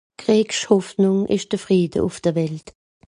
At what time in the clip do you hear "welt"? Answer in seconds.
2.37-2.67